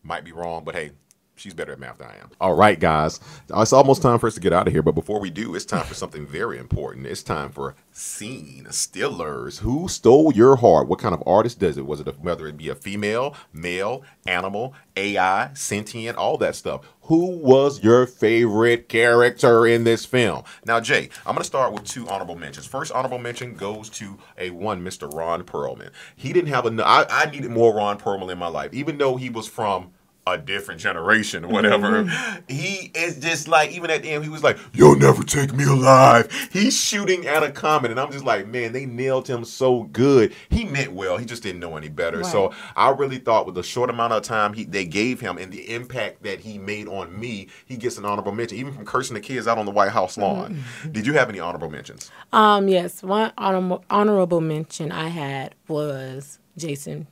[0.02, 0.92] Might be wrong, but hey.
[1.40, 2.30] She's better at math than I am.
[2.38, 3.18] All right, guys.
[3.56, 4.82] It's almost time for us to get out of here.
[4.82, 7.06] But before we do, it's time for something very important.
[7.06, 9.60] It's time for Scene Stillers.
[9.60, 10.86] Who stole your heart?
[10.86, 11.86] What kind of artist does it?
[11.86, 16.82] Was it a, whether it be a female, male, animal, AI, sentient, all that stuff?
[17.04, 20.44] Who was your favorite character in this film?
[20.66, 22.66] Now, Jay, I'm going to start with two honorable mentions.
[22.66, 25.10] First honorable mention goes to a one, Mr.
[25.12, 25.90] Ron Perlman.
[26.14, 26.86] He didn't have enough.
[26.86, 29.92] I, I needed more Ron Perlman in my life, even though he was from
[30.26, 32.04] a different generation, or whatever.
[32.48, 35.64] He is just like, even at the end, he was like, You'll never take me
[35.64, 36.30] alive.
[36.52, 37.90] He's shooting at a comet.
[37.90, 40.34] And I'm just like, Man, they nailed him so good.
[40.48, 41.16] He meant well.
[41.16, 42.22] He just didn't know any better.
[42.24, 45.52] So I really thought with the short amount of time he they gave him and
[45.52, 49.14] the impact that he made on me, he gets an honorable mention, even from cursing
[49.14, 50.62] the kids out on the White House lawn.
[50.90, 52.10] Did you have any honorable mentions?
[52.32, 57.06] Um, yes, one honorable mention I had was Jason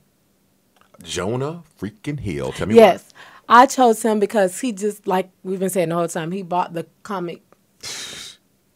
[1.03, 2.51] Jonah freaking Hill.
[2.51, 3.13] Tell me Yes,
[3.47, 6.31] I chose him because he just like we've been saying the whole time.
[6.31, 7.41] He brought the comic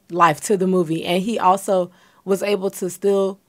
[0.09, 1.91] life to the movie, and he also
[2.25, 3.39] was able to still.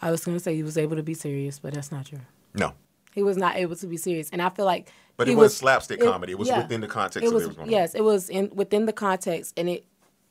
[0.00, 2.18] I was going to say he was able to be serious, but that's not true.
[2.54, 2.74] No.
[3.14, 4.90] He was not able to be serious, and I feel like.
[5.16, 6.32] But it was slapstick comedy.
[6.32, 7.72] It was within the context It of was, it was going on.
[7.72, 9.84] yes, it was in within the context, and it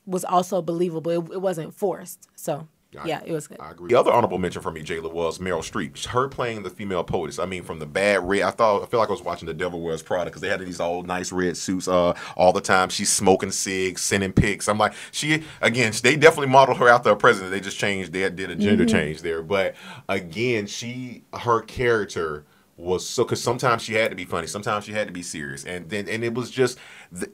[0.04, 1.10] was also believable.
[1.10, 2.66] It, it wasn't forced, so
[3.04, 3.58] yeah, it was good.
[3.60, 3.88] I agree.
[3.88, 6.06] The other honorable mention for me, Jayla, was Meryl Streep.
[6.06, 7.42] Her playing the female POTUS.
[7.42, 8.42] I mean, from the bad red.
[8.42, 10.60] I thought I feel like I was watching The Devil Wears Prada because they had
[10.60, 12.88] these old nice red suits uh, all the time.
[12.90, 14.68] She's smoking cigs, sending pics.
[14.68, 15.92] I'm like, she again.
[16.02, 17.50] They definitely modeled her after a president.
[17.52, 18.12] They just changed.
[18.12, 18.92] They did a gender Mm-hmm.
[18.94, 19.74] change there, but
[20.08, 22.44] again, she her character
[22.76, 25.64] was so because sometimes she had to be funny, sometimes she had to be serious,
[25.64, 26.78] and then and it was just.
[27.10, 27.30] The,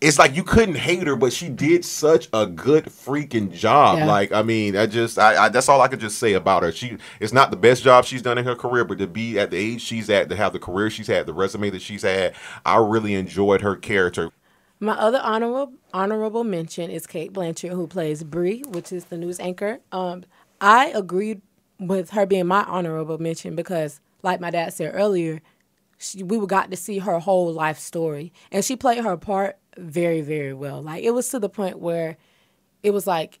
[0.00, 3.98] it's like you couldn't hate her, but she did such a good freaking job.
[3.98, 4.06] Yeah.
[4.06, 6.72] Like, I mean, I just, I, I, that's all I could just say about her.
[6.72, 9.50] She, it's not the best job she's done in her career, but to be at
[9.50, 12.34] the age she's at, to have the career she's had, the resume that she's had,
[12.66, 14.30] I really enjoyed her character.
[14.80, 19.40] My other honorable honorable mention is Cate Blanchett, who plays Brie, which is the news
[19.40, 19.78] anchor.
[19.92, 20.24] Um,
[20.60, 21.40] I agreed
[21.78, 25.40] with her being my honorable mention because, like my dad said earlier,
[25.96, 30.20] she, we got to see her whole life story, and she played her part very,
[30.20, 30.82] very well.
[30.82, 32.16] Like it was to the point where
[32.82, 33.40] it was like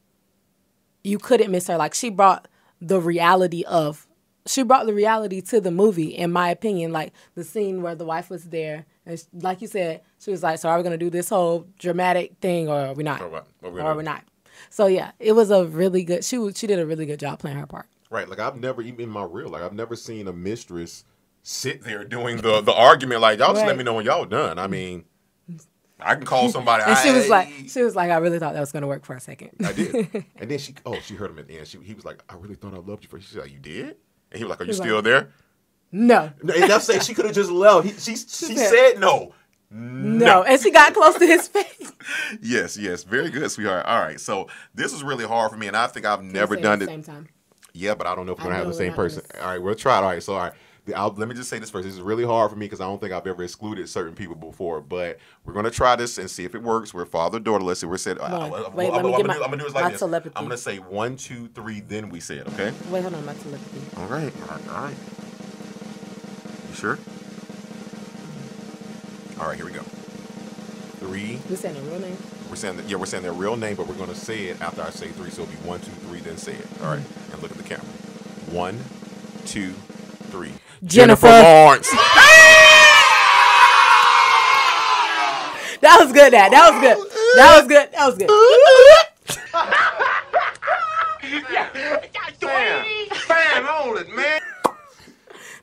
[1.02, 1.76] you couldn't miss her.
[1.76, 2.48] Like she brought
[2.80, 4.06] the reality of
[4.46, 6.92] she brought the reality to the movie, in my opinion.
[6.92, 10.42] Like the scene where the wife was there, and sh- like you said, she was
[10.42, 13.20] like, "So are we gonna do this whole dramatic thing, or are we not?
[13.22, 13.46] Or what?
[13.60, 14.24] What we or are we not?"
[14.70, 16.24] So yeah, it was a really good.
[16.24, 17.86] She she did a really good job playing her part.
[18.14, 18.28] Right.
[18.28, 21.04] Like, I've never, even in my real, life, I've never seen a mistress
[21.42, 23.20] sit there doing the, the argument.
[23.20, 24.56] Like, y'all just let me know when y'all done.
[24.56, 25.04] I mean,
[26.00, 26.82] I can call somebody.
[26.86, 29.14] And she was like, she was like, I really thought that was gonna work for
[29.14, 29.50] a second.
[29.64, 30.24] I did.
[30.36, 31.68] and then she, oh, she heard him at the end.
[31.68, 33.28] She, he was like, I really thought I loved you first.
[33.28, 33.96] She said, You did?
[34.30, 35.30] And he was like, Are you still like- there?
[35.92, 36.32] No.
[36.42, 37.86] Enough say she could have just left.
[37.86, 39.32] He, she she said no.
[39.70, 40.42] No.
[40.42, 41.92] And she got close to his face.
[42.42, 43.86] Yes, yes, very good, sweetheart.
[43.86, 46.74] All right, so this was really hard for me, and I think I've never done
[46.74, 46.86] at it.
[46.86, 47.28] the same time.
[47.72, 49.22] Yeah, but I don't know if we're I gonna have the same person.
[49.40, 50.02] All right, we'll try it.
[50.02, 50.52] All right, so all right.
[50.94, 51.84] I'll, let me just say this first.
[51.86, 54.34] This is really hard for me because I don't think I've ever excluded certain people
[54.34, 54.80] before.
[54.80, 56.92] But we're gonna try this and see if it works.
[56.92, 57.64] We're father daughter.
[57.64, 57.86] Let's see.
[57.86, 58.18] We're said.
[58.18, 58.32] One.
[58.32, 60.00] I, Wait, am let me gonna, get do, my- I'm gonna do it like this.
[60.00, 60.36] telepathy.
[60.36, 61.80] I'm gonna say one, two, three.
[61.80, 62.46] Then we say it.
[62.48, 62.72] Okay.
[62.90, 64.00] Wait, hold on, my telepathy.
[64.00, 64.32] All right.
[64.42, 64.68] All right.
[64.68, 64.96] All right.
[66.68, 66.98] You sure?
[69.40, 69.56] All right.
[69.56, 69.82] Here we go.
[71.00, 71.38] Three.
[71.48, 72.16] You saying a real name?
[72.50, 74.60] We're saying that, yeah, we're saying their real name, but we're going to say it
[74.60, 75.30] after I say three.
[75.30, 76.66] So it'll be one, two, three, then say it.
[76.82, 77.00] All right.
[77.00, 77.32] Mm-hmm.
[77.32, 77.84] And look at the camera.
[78.52, 78.78] One,
[79.46, 79.74] two,
[80.34, 80.52] three.
[80.84, 81.26] Jennifer.
[81.28, 81.88] Lawrence.
[85.80, 86.32] That was good.
[86.32, 86.96] That that was good.
[87.36, 87.88] That was good.
[87.92, 88.30] That was good.
[92.40, 92.84] Bam,
[93.28, 94.40] bam on it, man.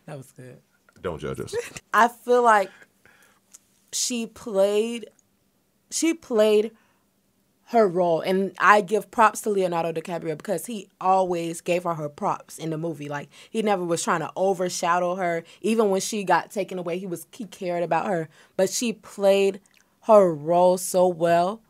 [0.06, 0.60] That was good.
[1.02, 1.56] Don't judge us.
[1.94, 2.70] I feel like
[3.92, 5.10] she played
[5.90, 6.72] she played
[7.72, 12.10] her role and I give props to Leonardo DiCaprio because he always gave her her
[12.10, 16.26] props in the movie like he never was trying to overshadow her even when she
[16.26, 19.62] got taken away he was he cared about her but she played
[20.02, 21.62] her role so well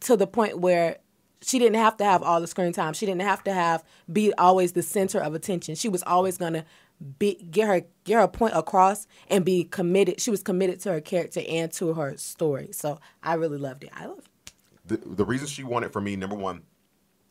[0.00, 0.98] to the point where
[1.40, 2.94] she didn't have to have all the screen time.
[2.94, 5.74] She didn't have to have be always the center of attention.
[5.76, 6.64] She was always gonna
[7.18, 10.20] be get her get her point across and be committed.
[10.20, 12.70] She was committed to her character and to her story.
[12.72, 13.90] So I really loved it.
[13.94, 14.28] I loved it.
[14.88, 16.62] The, the reason she won it for me, number one,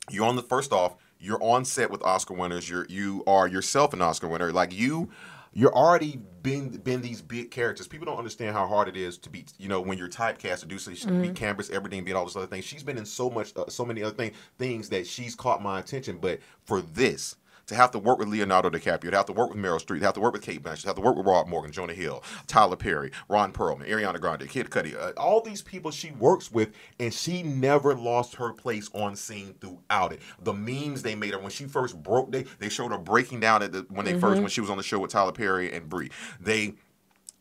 [0.10, 2.70] you're on the first off, you're on set with Oscar winners.
[2.70, 4.52] You're you are yourself an Oscar winner.
[4.52, 5.10] Like you,
[5.54, 7.88] you're already been been these big characters.
[7.88, 9.46] People don't understand how hard it is to be.
[9.58, 11.30] You know, when you're typecast to do so, to be.
[11.30, 12.66] Canvas, everything, being all this other things.
[12.66, 15.80] She's been in so much, uh, so many other things, things that she's caught my
[15.80, 16.20] attention.
[16.20, 17.36] But for this.
[17.68, 20.06] To have to work with Leonardo DiCaprio, to have to work with Meryl Streep, to
[20.06, 22.24] have to work with Cate Blanchett, to have to work with Rob Morgan, Jonah Hill,
[22.48, 26.70] Tyler Perry, Ron Perlman, Ariana Grande, Kid Cudi, uh, all these people she works with,
[26.98, 30.22] and she never lost her place on scene throughout it.
[30.42, 33.62] The memes they made her when she first broke, they they showed her breaking down
[33.62, 34.44] at the when they first Mhm.
[34.44, 36.10] when she was on the show with Tyler Perry and Brie.
[36.40, 36.76] They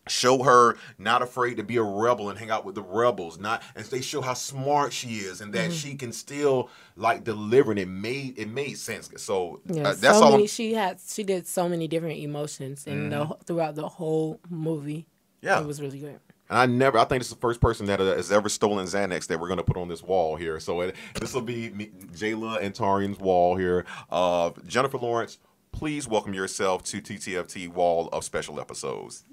[0.08, 3.62] show her not afraid to be a rebel and hang out with the rebels not
[3.74, 5.80] and they show how smart she is and that Mhm.
[5.82, 10.18] she can still like deliver and it made it made sense so Yeah, uh, that's
[10.18, 10.46] so all many.
[10.46, 13.44] She had she did so many different emotions the, Mhm.
[13.46, 15.06] throughout the whole movie.
[15.42, 15.60] Yeah.
[15.60, 16.18] it was really good.
[16.48, 18.86] And I never, I think this is the first person that uh, has ever stolen
[18.86, 20.60] Xanax that we're going to put on this wall here.
[20.60, 23.84] So it, this will be me, Jayla and Tarian's wall here.
[24.10, 25.38] Uh, Jennifer Lawrence,
[25.72, 29.24] please welcome yourself to TTFT Wall of Special Episodes.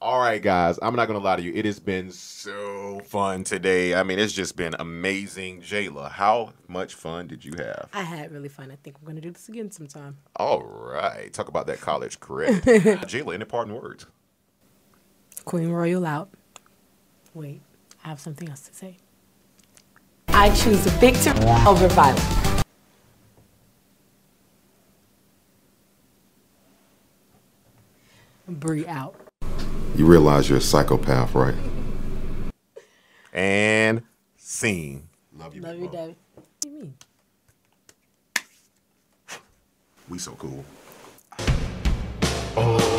[0.00, 1.52] All right, guys, I'm not going to lie to you.
[1.54, 3.94] It has been so fun today.
[3.94, 5.62] I mean, it's just been amazing.
[5.62, 7.88] Jayla, how much fun did you have?
[7.92, 8.70] I had really fun.
[8.70, 10.18] I think we're gonna do this again sometime.
[10.36, 11.32] All right.
[11.32, 12.62] Talk about that college credit.
[12.64, 14.06] Jayla, any parting words?
[15.44, 16.30] Queen Royal out.
[17.34, 17.60] Wait,
[18.04, 18.96] I have something else to say.
[20.28, 21.32] I choose a victory
[21.66, 22.64] over violence.
[28.48, 29.29] Bree out.
[30.00, 31.54] You realize you're a psychopath, right?
[33.34, 34.02] And
[34.38, 35.10] scene.
[35.36, 35.60] Love you.
[35.60, 36.16] Love you, Debbie.
[36.34, 36.94] What do you mean?
[40.08, 40.64] We so cool.
[42.56, 42.89] Let's